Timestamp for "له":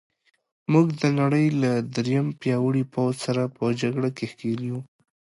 1.61-1.71